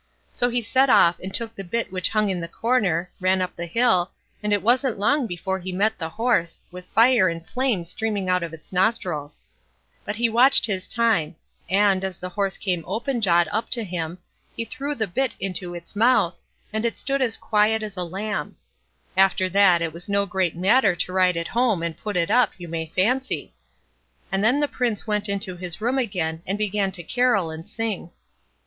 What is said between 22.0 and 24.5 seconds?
it up, you may fancy; and